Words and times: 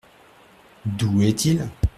D’où 0.87 1.21
est-il? 1.21 1.69